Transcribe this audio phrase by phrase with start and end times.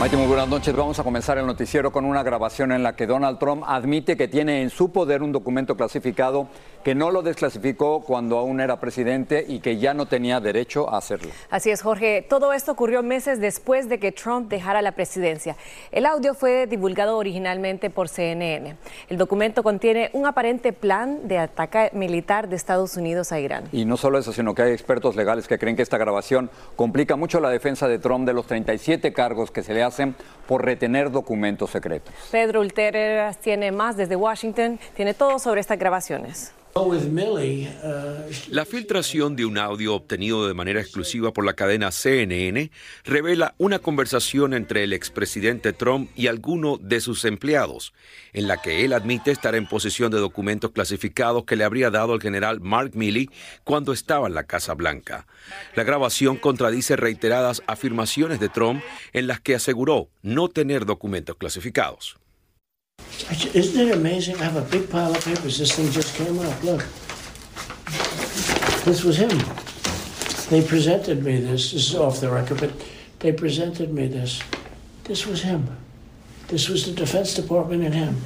[0.00, 0.74] Maite, muy buenas noches.
[0.74, 4.28] Vamos a comenzar el noticiero con una grabación en la que Donald Trump admite que
[4.28, 6.48] tiene en su poder un documento clasificado
[6.84, 10.98] que no lo desclasificó cuando aún era presidente y que ya no tenía derecho a
[10.98, 11.30] hacerlo.
[11.50, 12.24] Así es, Jorge.
[12.28, 15.56] Todo esto ocurrió meses después de que Trump dejara la presidencia.
[15.92, 18.76] El audio fue divulgado originalmente por CNN.
[19.08, 23.64] El documento contiene un aparente plan de ataque militar de Estados Unidos a Irán.
[23.72, 27.16] Y no solo eso, sino que hay expertos legales que creen que esta grabación complica
[27.16, 30.14] mucho la defensa de Trump de los 37 cargos que se le hacen
[30.46, 32.14] por retener documentos secretos.
[32.30, 36.52] Pedro Ulteras tiene más desde Washington, tiene todo sobre estas grabaciones.
[38.48, 42.70] La filtración de un audio obtenido de manera exclusiva por la cadena CNN
[43.04, 47.92] revela una conversación entre el expresidente Trump y alguno de sus empleados,
[48.32, 52.14] en la que él admite estar en posesión de documentos clasificados que le habría dado
[52.14, 53.30] el general Mark Milley
[53.64, 55.26] cuando estaba en la Casa Blanca.
[55.74, 58.80] La grabación contradice reiteradas afirmaciones de Trump
[59.12, 62.19] en las que aseguró no tener documentos clasificados.
[63.54, 64.36] Isn't it amazing?
[64.36, 65.58] I have a big pile of papers.
[65.58, 66.62] This thing just came up.
[66.62, 66.84] Look.
[68.84, 69.38] This was him.
[70.50, 71.72] They presented me this.
[71.72, 72.72] This is off the record, but
[73.20, 74.42] they presented me this.
[75.04, 75.76] This was him.
[76.48, 78.16] This was the Defense Department and him.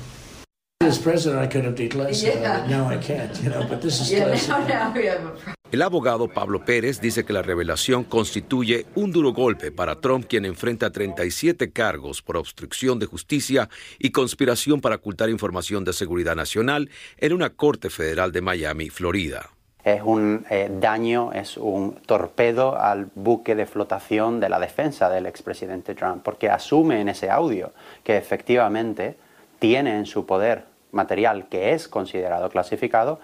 [0.80, 2.22] As president, I could have less.
[2.22, 2.66] Yeah.
[2.66, 5.53] Now I can't, you know, but this is yeah, now, now we have a problem.
[5.74, 10.44] El abogado Pablo Pérez dice que la revelación constituye un duro golpe para Trump, quien
[10.44, 13.68] enfrenta 37 cargos por obstrucción de justicia
[13.98, 19.50] y conspiración para ocultar información de seguridad nacional en una corte federal de Miami, Florida.
[19.82, 25.26] Es un eh, daño, es un torpedo al buque de flotación de la defensa del
[25.26, 27.72] expresidente Trump, porque asume en ese audio
[28.04, 29.16] que efectivamente
[29.58, 33.18] tiene en su poder material que es considerado clasificado,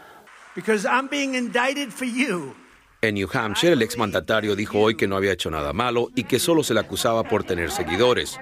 [3.02, 6.38] en New Hampshire, el exmandatario dijo hoy que no había hecho nada malo y que
[6.38, 8.38] solo se le acusaba por tener seguidores.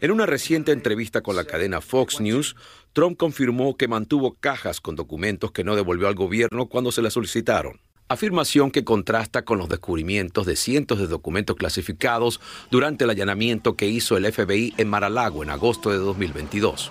[0.00, 2.56] En una reciente entrevista con la cadena Fox News,
[2.92, 7.10] Trump confirmó que mantuvo cajas con documentos que no devolvió al gobierno cuando se le
[7.10, 7.78] solicitaron.
[8.08, 12.40] Afirmación que contrasta con los descubrimientos de cientos de documentos clasificados
[12.72, 16.90] durante el allanamiento que hizo el FBI en Mar-a-Lago en agosto de 2022.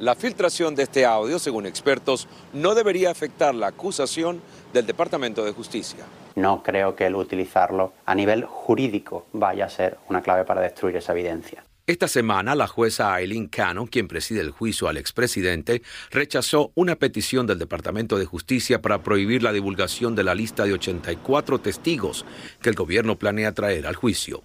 [0.00, 4.40] La filtración de este audio, según expertos, no debería afectar la acusación
[4.72, 6.04] del Departamento de Justicia.
[6.36, 10.96] No creo que el utilizarlo a nivel jurídico vaya a ser una clave para destruir
[10.96, 11.64] esa evidencia.
[11.88, 17.46] Esta semana, la jueza Aileen Cannon, quien preside el juicio al expresidente, rechazó una petición
[17.48, 22.24] del Departamento de Justicia para prohibir la divulgación de la lista de 84 testigos
[22.60, 24.44] que el gobierno planea traer al juicio.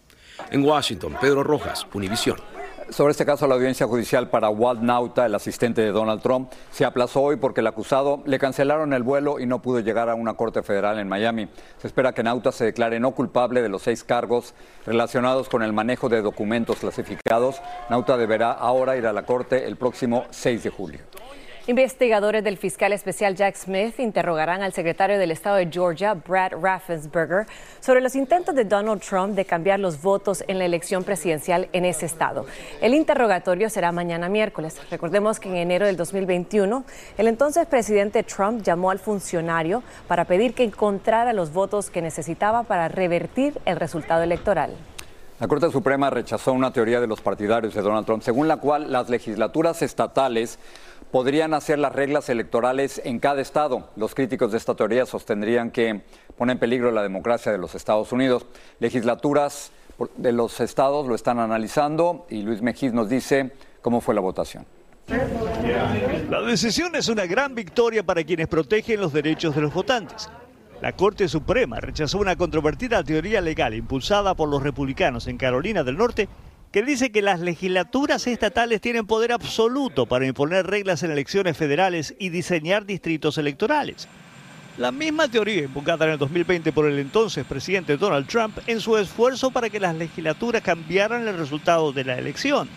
[0.50, 2.38] En Washington, Pedro Rojas, Univisión.
[2.94, 6.86] Sobre este caso, la audiencia judicial para Walt Nauta, el asistente de Donald Trump, se
[6.86, 10.36] aplazó hoy porque el acusado le cancelaron el vuelo y no pudo llegar a una
[10.36, 11.50] corte federal en Miami.
[11.80, 14.54] Se espera que Nauta se declare no culpable de los seis cargos
[14.86, 17.64] relacionados con el manejo de documentos clasificados.
[17.90, 21.00] Nauta deberá ahora ir a la corte el próximo 6 de julio.
[21.66, 27.46] Investigadores del fiscal especial Jack Smith interrogarán al secretario del Estado de Georgia, Brad Raffensperger,
[27.80, 31.86] sobre los intentos de Donald Trump de cambiar los votos en la elección presidencial en
[31.86, 32.46] ese estado.
[32.82, 34.78] El interrogatorio será mañana miércoles.
[34.92, 36.84] Recordemos que en enero del 2021,
[37.18, 42.64] el entonces presidente Trump llamó al funcionario para pedir que encontrara los votos que necesitaba
[42.64, 44.76] para revertir el resultado electoral.
[45.40, 48.92] La Corte Suprema rechazó una teoría de los partidarios de Donald Trump, según la cual
[48.92, 50.60] las legislaturas estatales
[51.14, 53.88] podrían hacer las reglas electorales en cada estado.
[53.96, 56.02] Los críticos de esta teoría sostendrían que
[56.36, 58.48] pone en peligro la democracia de los Estados Unidos.
[58.80, 59.72] Legislaturas
[60.18, 63.52] de los estados lo están analizando y Luis Mejiz nos dice
[63.84, 64.66] cómo fue la votación.
[66.32, 70.32] La decisión es una gran victoria para quienes protegen los derechos de los votantes.
[70.82, 75.96] La Corte Suprema rechazó una controvertida teoría legal impulsada por los republicanos en Carolina del
[75.96, 76.28] Norte
[76.74, 82.16] que dice que las legislaturas estatales tienen poder absoluto para imponer reglas en elecciones federales
[82.18, 84.08] y diseñar distritos electorales.
[84.80, 88.98] La misma teoría invocada en el 2020 por el entonces presidente Donald Trump en su
[88.98, 92.68] esfuerzo para que las legislaturas cambiaran el resultado de la elección.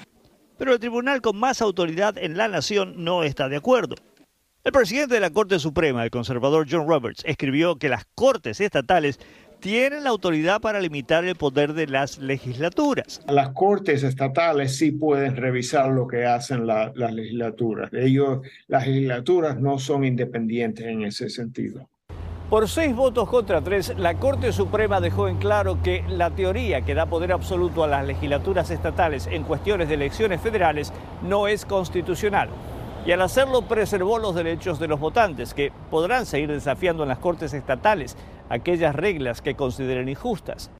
[0.58, 3.96] Pero el tribunal con más autoridad en la nación no está de acuerdo.
[4.62, 9.20] El presidente de la Corte Suprema, el conservador John Roberts, escribió que las cortes estatales
[9.61, 13.20] tienen la autoridad para limitar el poder de las legislaturas.
[13.29, 17.93] Las cortes estatales sí pueden revisar lo que hacen las legislaturas.
[17.93, 21.88] Ellos, las legislaturas no son independientes en ese sentido.
[22.50, 26.94] Por seis votos contra tres, la Corte Suprema dejó en claro que la teoría que
[26.94, 30.93] da poder absoluto a las legislaturas estatales en cuestiones de elecciones federales
[31.23, 32.49] no es constitucional
[33.06, 37.19] y al hacerlo preservó los derechos de los votantes, que podrán seguir desafiando en las
[37.19, 38.17] cortes estatales
[38.48, 40.70] aquellas reglas que consideren injustas.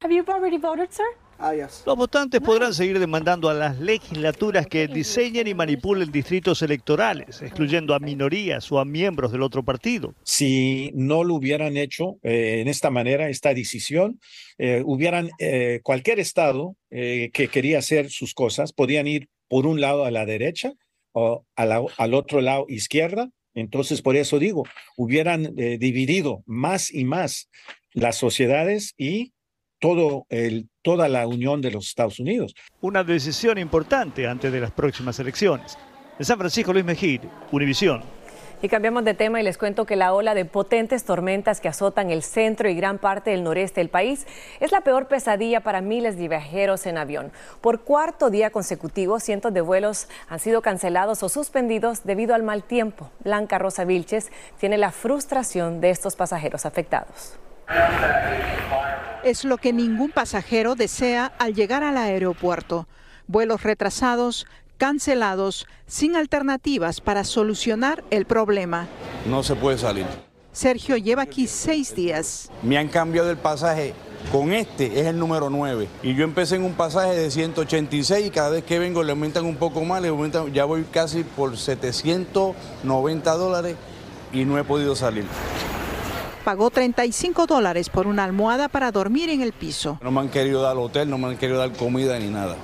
[1.39, 1.53] Ah,
[1.85, 7.95] los votantes podrán seguir demandando a las legislaturas que diseñen y manipulen distritos electorales, excluyendo
[7.95, 10.15] a minorías o a miembros del otro partido.
[10.23, 14.19] Si no lo hubieran hecho eh, en esta manera, esta decisión,
[14.57, 20.07] eh, hubieran eh, cualquier estado que quería hacer sus cosas, podían ir por un lado
[20.07, 20.73] a la derecha
[21.13, 23.29] o al otro lado izquierda.
[23.57, 24.65] Entonces, por eso digo,
[24.97, 27.49] hubieran eh, dividido más y más
[27.93, 29.33] las sociedades y
[29.81, 32.55] todo el, toda la unión de los Estados Unidos.
[32.81, 35.77] Una decisión importante antes de las próximas elecciones.
[36.19, 38.16] En San Francisco, Luis Mejid, Univisión.
[38.63, 42.11] Y cambiamos de tema y les cuento que la ola de potentes tormentas que azotan
[42.11, 44.27] el centro y gran parte del noreste del país
[44.61, 47.33] es la peor pesadilla para miles de viajeros en avión.
[47.61, 52.63] Por cuarto día consecutivo, cientos de vuelos han sido cancelados o suspendidos debido al mal
[52.63, 53.11] tiempo.
[53.23, 57.39] Blanca Rosa Vilches tiene la frustración de estos pasajeros afectados.
[59.23, 62.87] Es lo que ningún pasajero desea al llegar al aeropuerto.
[63.27, 64.47] Vuelos retrasados,
[64.77, 68.87] cancelados sin alternativas para solucionar el problema.
[69.29, 70.07] No se puede salir.
[70.53, 72.51] Sergio lleva aquí seis días.
[72.63, 73.93] Me han cambiado el pasaje.
[74.33, 75.87] Con este es el número 9.
[76.03, 79.45] Y yo empecé en un pasaje de 186 y cada vez que vengo le aumentan
[79.45, 83.77] un poco más, le aumentan, ya voy casi por 790 dólares
[84.33, 85.27] y no he podido salir.
[86.45, 89.99] Pagó 35 dólares por una almohada para dormir en el piso.
[90.01, 92.57] No me han querido dar hotel, no me han querido dar comida ni nada.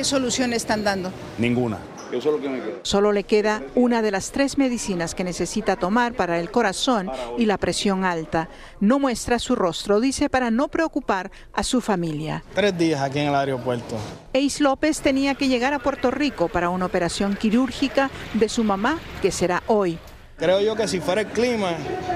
[0.00, 1.12] ¿Qué solución están dando?
[1.36, 1.76] Ninguna.
[2.10, 2.78] Eso es lo que me queda.
[2.84, 7.44] Solo le queda una de las tres medicinas que necesita tomar para el corazón y
[7.44, 8.48] la presión alta.
[8.80, 12.42] No muestra su rostro, dice, para no preocupar a su familia.
[12.54, 13.94] Tres días aquí en el aeropuerto.
[14.32, 18.98] Ace López tenía que llegar a Puerto Rico para una operación quirúrgica de su mamá,
[19.20, 19.98] que será hoy.
[20.38, 21.72] Creo yo que si fuera el clima,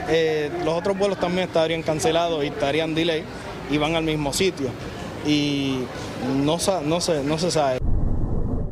[0.08, 3.24] eh, los otros vuelos también estarían cancelados y estarían delay
[3.70, 4.70] y van al mismo sitio.
[5.26, 5.78] Y
[6.44, 7.78] no, se sabe.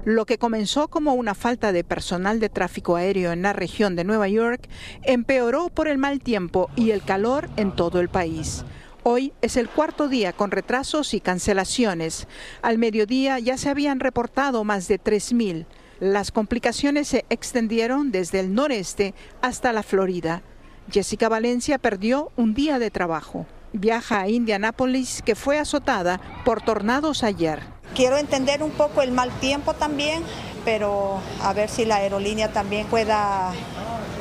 [0.05, 4.05] Lo que comenzó como una falta de personal de tráfico aéreo en la región de
[4.05, 4.69] Nueva York
[5.03, 8.65] empeoró por el mal tiempo y el calor en todo el país.
[9.05, 12.29] Hoy es el cuarto día con retrasos y cancelaciones.
[12.63, 15.67] Al mediodía ya se habían reportado más de 3.000.
[16.01, 20.43] Las complicaciones se extendieron desde el noreste hasta la Florida.
[20.91, 27.23] Jessica Valencia perdió un día de trabajo viaja a Indianápolis, que fue azotada por tornados
[27.23, 27.61] ayer.
[27.95, 30.23] Quiero entender un poco el mal tiempo también,
[30.65, 33.53] pero a ver si la aerolínea también pueda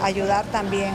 [0.02, 0.92] ayudar también.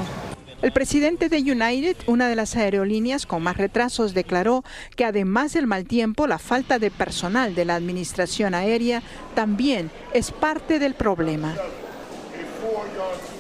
[0.63, 4.65] El presidente de United, una de las aerolíneas con más retrasos, declaró
[4.97, 9.03] que además del mal tiempo, la falta de personal de la administración aérea
[9.35, 11.55] también es parte del problema.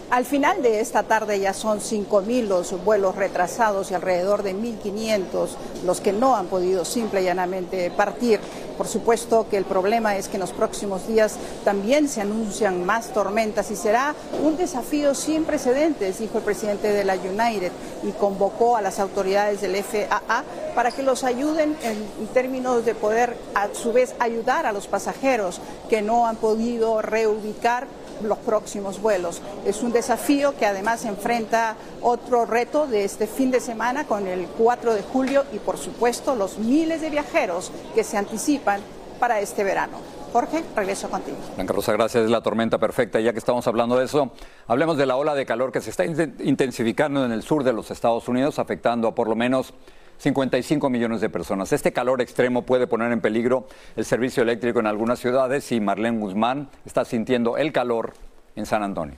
[0.08, 5.48] Al final de esta tarde ya son 5.000 los vuelos retrasados y alrededor de 1.500
[5.84, 8.38] los que no han podido simple y llanamente partir.
[8.78, 13.08] Por supuesto que el problema es que en los próximos días también se anuncian más
[13.08, 17.72] tormentas y será un desafío sin precedentes, dijo el presidente de la United,
[18.04, 20.44] y convocó a las autoridades del FAA
[20.76, 25.60] para que los ayuden en términos de poder a su vez ayudar a los pasajeros
[25.88, 27.88] que no han podido reubicar
[28.22, 29.42] los próximos vuelos.
[29.64, 34.46] Es un desafío que además enfrenta otro reto de este fin de semana con el
[34.46, 38.80] 4 de julio y por supuesto los miles de viajeros que se anticipan
[39.18, 39.98] para este verano.
[40.32, 41.36] Jorge, regreso contigo.
[41.54, 42.24] Blanca Rosa, gracias.
[42.24, 43.20] Es la tormenta perfecta.
[43.20, 44.30] Ya que estamos hablando de eso,
[44.66, 47.90] hablemos de la ola de calor que se está intensificando en el sur de los
[47.90, 49.72] Estados Unidos, afectando a por lo menos
[50.18, 51.72] 55 millones de personas.
[51.72, 56.18] Este calor extremo puede poner en peligro el servicio eléctrico en algunas ciudades y Marlene
[56.18, 58.14] Guzmán está sintiendo el calor
[58.54, 59.16] en San Antonio.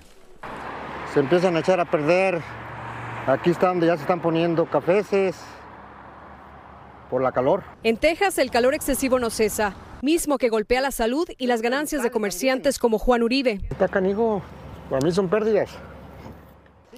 [1.12, 2.40] Se empiezan a echar a perder.
[3.26, 5.36] Aquí está donde ya se están poniendo cafeces
[7.10, 7.62] por la calor.
[7.82, 9.74] En Texas el calor excesivo no cesa.
[10.02, 13.60] mismo que golpea la salud y las ganancias de comerciantes como Juan Uribe.
[13.70, 14.42] Está canijo,
[14.88, 15.70] para mí son pérdidas.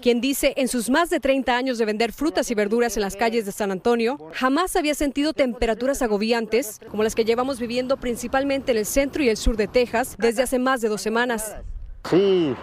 [0.00, 3.16] Quien dice en sus más de 30 años de vender frutas y verduras en las
[3.16, 8.72] calles de San Antonio, jamás había sentido temperaturas agobiantes como las que llevamos viviendo principalmente
[8.72, 11.54] en el centro y el sur de Texas desde hace más de dos semanas.
[12.08, 12.54] Sí,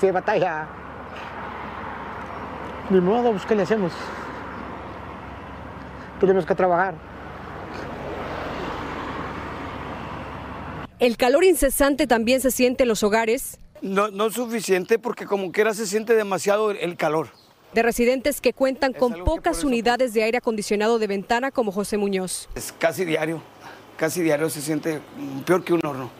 [0.00, 0.68] sí, batalla.
[2.90, 3.92] Ni modo, pues, ¿qué le hacemos?
[6.20, 6.94] Tenemos que trabajar.
[11.00, 13.58] El calor incesante también se siente en los hogares.
[13.82, 17.28] No, no es suficiente porque como quiera se siente demasiado el calor.
[17.74, 22.48] De residentes que cuentan con pocas unidades de aire acondicionado de ventana como José Muñoz.
[22.54, 23.42] Es casi diario,
[23.96, 25.00] casi diario se siente
[25.44, 26.10] peor que un horno.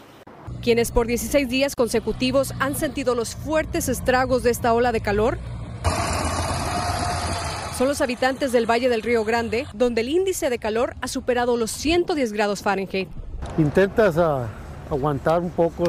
[0.62, 5.38] Quienes por 16 días consecutivos han sentido los fuertes estragos de esta ola de calor
[7.76, 11.58] son los habitantes del Valle del Río Grande, donde el índice de calor ha superado
[11.58, 13.08] los 110 grados Fahrenheit.
[13.58, 14.16] Intentas
[14.90, 15.84] aguantar un poco,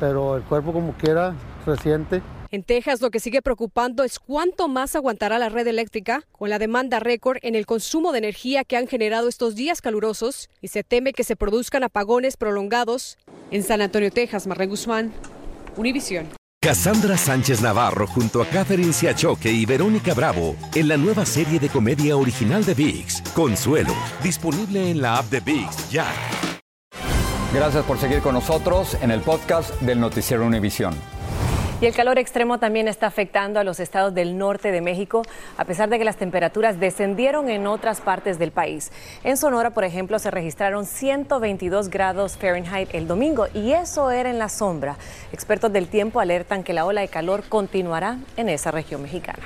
[0.00, 1.34] pero el cuerpo como quiera
[1.66, 2.22] resiente.
[2.50, 6.58] En Texas lo que sigue preocupando es cuánto más aguantará la red eléctrica con la
[6.58, 10.82] demanda récord en el consumo de energía que han generado estos días calurosos y se
[10.82, 13.18] teme que se produzcan apagones prolongados.
[13.52, 15.12] En San Antonio, Texas, Marre Guzmán,
[15.76, 16.28] Univisión.
[16.62, 21.68] Cassandra Sánchez Navarro junto a Catherine Siachoque y Verónica Bravo en la nueva serie de
[21.68, 26.06] comedia original de VIX, Consuelo, disponible en la app de VIX ya.
[27.52, 30.94] Gracias por seguir con nosotros en el podcast del Noticiero Univisión.
[31.80, 35.22] Y el calor extremo también está afectando a los estados del norte de México,
[35.56, 38.92] a pesar de que las temperaturas descendieron en otras partes del país.
[39.24, 44.38] En Sonora, por ejemplo, se registraron 122 grados Fahrenheit el domingo y eso era en
[44.38, 44.96] la sombra.
[45.32, 49.42] Expertos del tiempo alertan que la ola de calor continuará en esa región mexicana.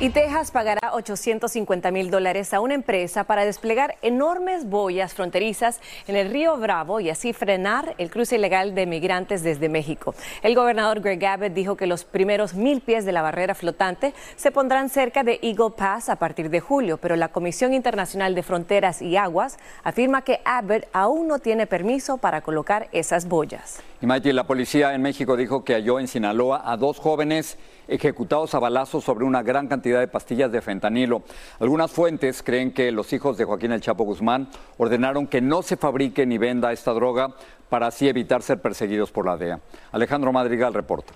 [0.00, 6.16] Y Texas pagará 850 mil dólares a una empresa para desplegar enormes boyas fronterizas en
[6.16, 10.16] el río Bravo y así frenar el cruce ilegal de migrantes desde México.
[10.42, 14.50] El gobernador Greg Abbott dijo que los primeros mil pies de la barrera flotante se
[14.50, 19.00] pondrán cerca de Eagle Pass a partir de julio, pero la Comisión Internacional de Fronteras
[19.00, 23.80] y Aguas afirma que Abbott aún no tiene permiso para colocar esas boyas.
[24.04, 27.56] Y la policía en México dijo que halló en Sinaloa a dos jóvenes
[27.88, 31.22] ejecutados a balazos sobre una gran cantidad de pastillas de fentanilo.
[31.58, 35.78] Algunas fuentes creen que los hijos de Joaquín El Chapo Guzmán ordenaron que no se
[35.78, 37.34] fabrique ni venda esta droga
[37.70, 39.60] para así evitar ser perseguidos por la DEA.
[39.90, 41.14] Alejandro Madrigal reporta.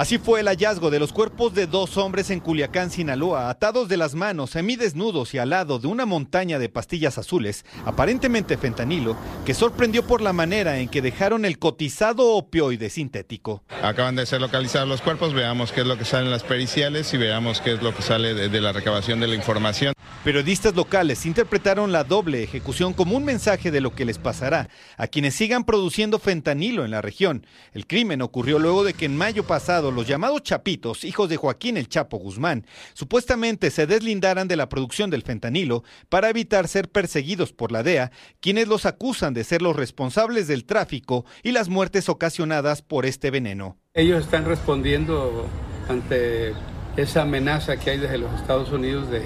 [0.00, 3.98] Así fue el hallazgo de los cuerpos de dos hombres en Culiacán, Sinaloa, atados de
[3.98, 9.14] las manos, semidesnudos y al lado de una montaña de pastillas azules, aparentemente fentanilo,
[9.44, 13.62] que sorprendió por la manera en que dejaron el cotizado opioide sintético.
[13.82, 17.12] Acaban de ser localizados los cuerpos, veamos qué es lo que sale en las periciales
[17.12, 19.92] y veamos qué es lo que sale de, de la recabación de la información.
[20.24, 25.06] Periodistas locales interpretaron la doble ejecución como un mensaje de lo que les pasará a
[25.06, 27.46] quienes sigan produciendo fentanilo en la región.
[27.72, 31.76] El crimen ocurrió luego de que en mayo pasado los llamados chapitos, hijos de Joaquín
[31.76, 37.52] el Chapo Guzmán, supuestamente se deslindaran de la producción del fentanilo para evitar ser perseguidos
[37.52, 42.08] por la DEA, quienes los acusan de ser los responsables del tráfico y las muertes
[42.08, 43.76] ocasionadas por este veneno.
[43.94, 45.46] Ellos están respondiendo
[45.88, 46.52] ante
[46.96, 49.22] esa amenaza que hay desde los Estados Unidos de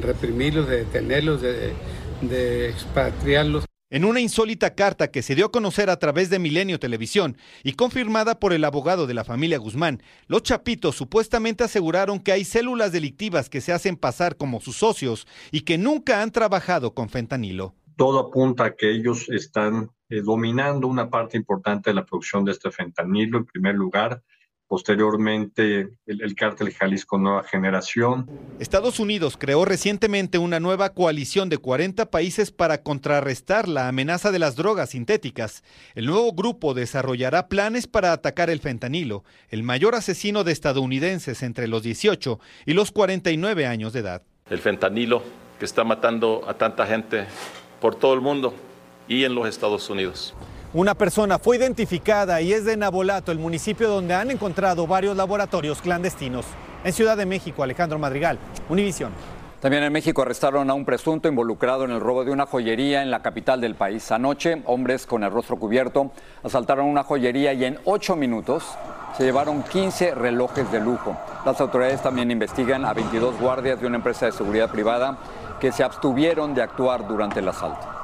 [0.00, 1.72] reprimirlos, de detenerlos, de,
[2.22, 3.65] de expatriarlos.
[3.88, 7.74] En una insólita carta que se dio a conocer a través de Milenio Televisión y
[7.74, 12.90] confirmada por el abogado de la familia Guzmán, los Chapitos supuestamente aseguraron que hay células
[12.90, 17.76] delictivas que se hacen pasar como sus socios y que nunca han trabajado con fentanilo.
[17.96, 22.52] Todo apunta a que ellos están eh, dominando una parte importante de la producción de
[22.52, 24.20] este fentanilo, en primer lugar.
[24.68, 28.28] Posteriormente, el, el, cártel Jalisco Nueva Generación.
[28.58, 34.40] Estados Unidos creó recientemente una nueva coalición de 40 países para contrarrestar la amenaza de
[34.40, 35.62] las drogas sintéticas.
[35.94, 41.68] El nuevo grupo desarrollará planes para atacar el fentanilo, el mayor asesino de estadounidenses entre
[41.68, 44.22] los 18 y los 49 años de edad.
[44.50, 45.22] El fentanilo
[45.58, 47.26] que está matando a tanta gente
[47.80, 48.54] por todo el mundo
[49.08, 50.34] y en los Estados Unidos.
[50.74, 55.80] Una persona fue identificada y es de Nabolato, el municipio donde han encontrado varios laboratorios
[55.80, 56.44] clandestinos.
[56.84, 59.12] En Ciudad de México, Alejandro Madrigal, Univisión.
[59.60, 63.10] También en México arrestaron a un presunto involucrado en el robo de una joyería en
[63.10, 64.10] la capital del país.
[64.10, 66.10] Anoche, hombres con el rostro cubierto
[66.42, 68.64] asaltaron una joyería y en ocho minutos
[69.16, 71.16] se llevaron 15 relojes de lujo.
[71.46, 75.16] Las autoridades también investigan a 22 guardias de una empresa de seguridad privada
[75.58, 77.95] que se abstuvieron de actuar durante el asalto.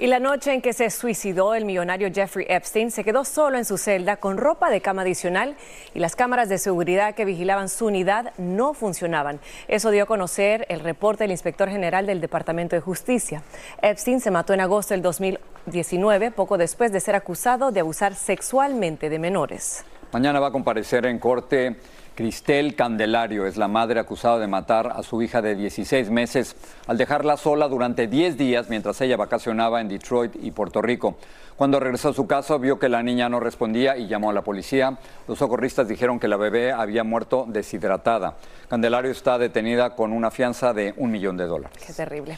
[0.00, 3.66] Y la noche en que se suicidó el millonario Jeffrey Epstein se quedó solo en
[3.66, 5.56] su celda con ropa de cama adicional
[5.92, 9.40] y las cámaras de seguridad que vigilaban su unidad no funcionaban.
[9.68, 13.42] Eso dio a conocer el reporte del inspector general del Departamento de Justicia.
[13.82, 18.14] Epstein se mató en agosto del 2000 19, poco después de ser acusado de abusar
[18.14, 19.84] sexualmente de menores.
[20.12, 21.76] Mañana va a comparecer en corte
[22.20, 23.46] Cristel Candelario.
[23.46, 26.54] Es la madre acusada de matar a su hija de 16 meses
[26.86, 31.16] al dejarla sola durante 10 días mientras ella vacacionaba en Detroit y Puerto Rico.
[31.56, 34.42] Cuando regresó a su casa vio que la niña no respondía y llamó a la
[34.42, 34.98] policía.
[35.28, 38.36] Los socorristas dijeron que la bebé había muerto deshidratada.
[38.68, 41.78] Candelario está detenida con una fianza de un millón de dólares.
[41.86, 42.36] Qué terrible.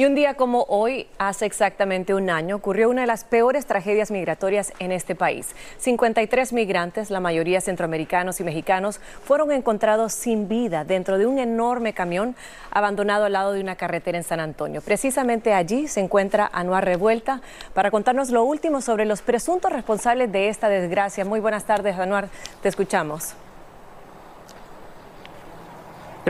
[0.00, 4.10] Y un día como hoy, hace exactamente un año, ocurrió una de las peores tragedias
[4.10, 5.48] migratorias en este país.
[5.76, 11.92] 53 migrantes, la mayoría centroamericanos y mexicanos, fueron encontrados sin vida dentro de un enorme
[11.92, 12.34] camión
[12.70, 14.80] abandonado al lado de una carretera en San Antonio.
[14.80, 17.42] Precisamente allí se encuentra Anuar Revuelta
[17.74, 21.26] para contarnos lo último sobre los presuntos responsables de esta desgracia.
[21.26, 22.30] Muy buenas tardes, Anuar.
[22.62, 23.34] Te escuchamos.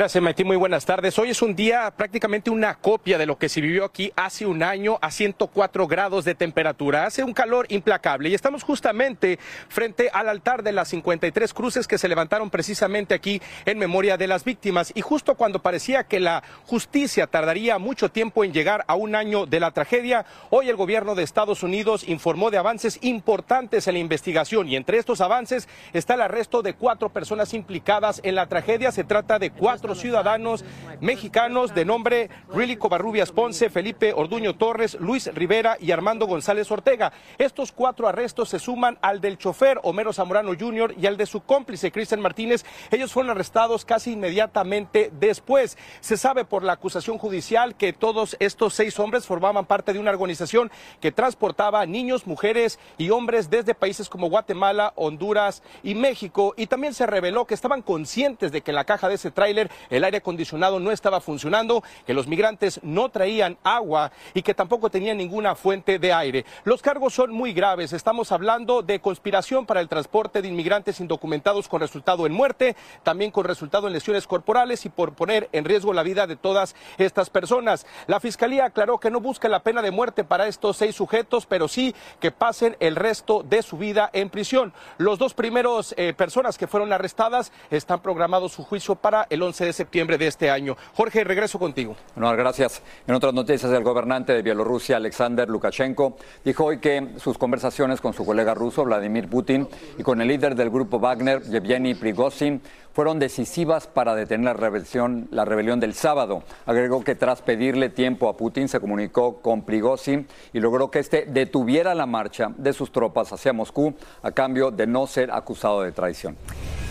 [0.01, 0.45] Gracias, Maití.
[0.45, 1.19] Muy buenas tardes.
[1.19, 4.63] Hoy es un día prácticamente una copia de lo que se vivió aquí hace un
[4.63, 7.05] año a 104 grados de temperatura.
[7.05, 9.39] Hace un calor implacable y estamos justamente
[9.69, 14.27] frente al altar de las 53 cruces que se levantaron precisamente aquí en memoria de
[14.27, 14.91] las víctimas.
[14.95, 19.45] Y justo cuando parecía que la justicia tardaría mucho tiempo en llegar a un año
[19.45, 24.01] de la tragedia, hoy el gobierno de Estados Unidos informó de avances importantes en la
[24.01, 28.93] investigación y entre estos avances está el arresto de cuatro personas implicadas en la tragedia.
[28.93, 30.65] Se trata de cuatro ciudadanos
[31.01, 37.13] mexicanos de nombre Rilly Covarrubias Ponce, Felipe Orduño Torres, Luis Rivera y Armando González Ortega.
[37.39, 40.95] Estos cuatro arrestos se suman al del chofer Homero Zamorano Jr.
[41.01, 42.65] y al de su cómplice Cristian Martínez.
[42.91, 45.79] Ellos fueron arrestados casi inmediatamente después.
[46.01, 50.11] Se sabe por la acusación judicial que todos estos seis hombres formaban parte de una
[50.11, 50.71] organización
[51.01, 56.55] que transportaba niños, mujeres y hombres desde países como Guatemala, Honduras y México.
[56.57, 59.71] Y también se reveló que estaban conscientes de que en la caja de ese tráiler
[59.89, 64.91] el aire acondicionado no estaba funcionando, que los migrantes no traían agua y que tampoco
[64.91, 66.45] tenían ninguna fuente de aire.
[66.65, 67.93] Los cargos son muy graves.
[67.93, 73.31] Estamos hablando de conspiración para el transporte de inmigrantes indocumentados con resultado en muerte, también
[73.31, 77.31] con resultado en lesiones corporales y por poner en riesgo la vida de todas estas
[77.31, 77.87] personas.
[78.07, 81.69] La Fiscalía aclaró que no busca la pena de muerte para estos seis sujetos, pero
[81.69, 84.73] sí que pasen el resto de su vida en prisión.
[84.99, 89.60] Los dos primeros eh, personas que fueron arrestadas están programados su juicio para el 11
[89.65, 90.77] de septiembre de este año.
[90.95, 91.97] Jorge, regreso contigo.
[92.15, 92.83] Bueno, gracias.
[93.07, 98.13] En otras noticias, el gobernante de Bielorrusia, Alexander Lukashenko, dijo hoy que sus conversaciones con
[98.13, 99.69] su colega ruso, Vladimir Putin,
[99.99, 102.61] y con el líder del grupo Wagner, Yevgeny Prigozhin,
[102.93, 106.43] fueron decisivas para detener la rebelión, la rebelión del sábado.
[106.67, 111.27] Agregó que tras pedirle tiempo a Putin se comunicó con Prigozhin y logró que éste
[111.27, 115.93] detuviera la marcha de sus tropas hacia Moscú a cambio de no ser acusado de
[115.93, 116.37] traición.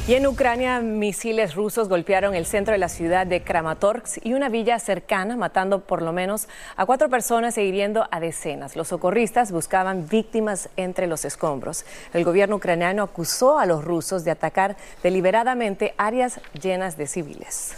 [0.09, 4.49] Y en Ucrania, misiles rusos golpearon el centro de la ciudad de Kramatorsk y una
[4.49, 8.75] villa cercana, matando por lo menos a cuatro personas e hiriendo a decenas.
[8.75, 11.85] Los socorristas buscaban víctimas entre los escombros.
[12.11, 17.75] El gobierno ucraniano acusó a los rusos de atacar deliberadamente áreas llenas de civiles.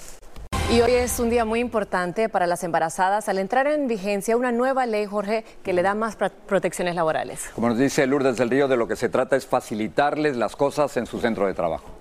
[0.72, 4.54] Y hoy es un día muy importante para las embarazadas al entrar en vigencia una
[4.54, 7.50] nueva ley, Jorge, que le da más protecciones laborales.
[7.54, 10.96] Como nos dice Lourdes del Río, de lo que se trata es facilitarles las cosas
[10.96, 12.01] en su centro de trabajo.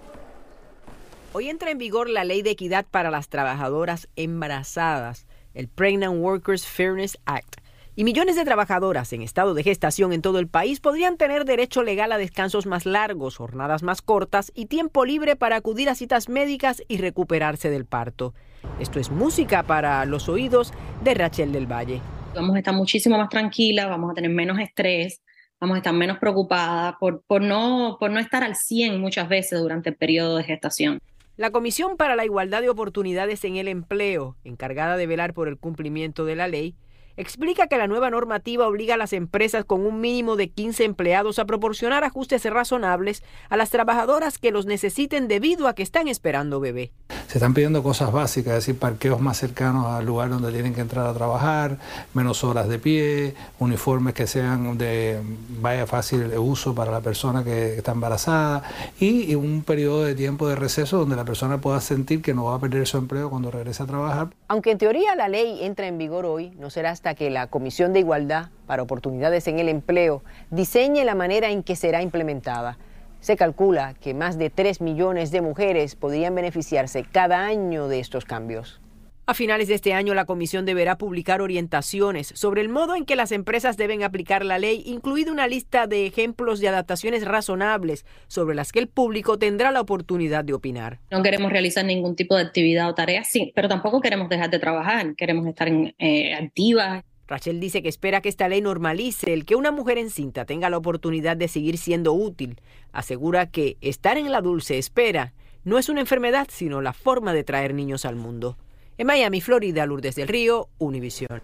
[1.33, 6.67] Hoy entra en vigor la ley de equidad para las trabajadoras embarazadas, el Pregnant Workers
[6.67, 7.59] Fairness Act.
[7.95, 11.85] Y millones de trabajadoras en estado de gestación en todo el país podrían tener derecho
[11.85, 16.29] legal a descansos más largos, jornadas más cortas y tiempo libre para acudir a citas
[16.29, 18.35] médicas y recuperarse del parto.
[18.81, 20.73] Esto es música para los oídos
[21.05, 22.01] de Rachel del Valle.
[22.35, 25.23] Vamos a estar muchísimo más tranquilas, vamos a tener menos estrés,
[25.61, 29.97] vamos a estar menos preocupadas por, no, no estar al 100 muchas veces durante el
[29.97, 31.01] periodo de gestación.
[31.41, 35.57] La Comisión para la Igualdad de Oportunidades en el Empleo, encargada de velar por el
[35.57, 36.75] cumplimiento de la ley,
[37.21, 41.39] explica que la nueva normativa obliga a las empresas con un mínimo de 15 empleados
[41.39, 46.61] a proporcionar ajustes razonables a las trabajadoras que los necesiten debido a que están esperando
[46.61, 46.93] bebé.
[47.29, 50.81] Se están pidiendo cosas básicas, es decir, parqueos más cercanos al lugar donde tienen que
[50.81, 51.79] entrar a trabajar,
[52.13, 55.21] menos horas de pie, uniformes que sean de
[55.61, 58.63] vaya fácil de uso para la persona que está embarazada
[58.99, 62.57] y, un periodo de tiempo de receso donde la persona pueda sentir que no va
[62.57, 64.29] a perder su empleo cuando regrese a trabajar.
[64.49, 68.01] Aunque en teoría la ley entra en vigor hoy, no será que la Comisión de
[68.01, 72.79] Igualdad para Oportunidades en el Empleo diseñe la manera en que será implementada.
[73.21, 78.25] Se calcula que más de 3 millones de mujeres podrían beneficiarse cada año de estos
[78.25, 78.81] cambios.
[79.27, 83.15] A finales de este año, la Comisión deberá publicar orientaciones sobre el modo en que
[83.15, 88.57] las empresas deben aplicar la ley, incluida una lista de ejemplos de adaptaciones razonables sobre
[88.57, 90.99] las que el público tendrá la oportunidad de opinar.
[91.11, 94.59] No queremos realizar ningún tipo de actividad o tarea, sí, pero tampoco queremos dejar de
[94.59, 97.05] trabajar, queremos estar en, eh, activas.
[97.29, 100.79] Rachel dice que espera que esta ley normalice el que una mujer encinta tenga la
[100.79, 102.61] oportunidad de seguir siendo útil.
[102.91, 107.45] Asegura que estar en la dulce espera no es una enfermedad, sino la forma de
[107.45, 108.57] traer niños al mundo.
[109.01, 111.41] En Miami, Florida, Lourdes del Río, Univisión.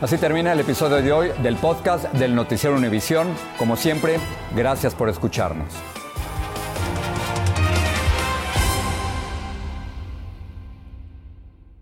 [0.00, 3.26] Así termina el episodio de hoy del podcast del Noticiero Univisión.
[3.58, 4.20] Como siempre,
[4.54, 5.74] gracias por escucharnos.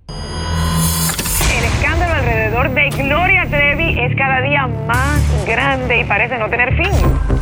[0.09, 6.75] El escándalo alrededor de Gloria Trevi es cada día más grande y parece no tener
[6.75, 7.42] fin.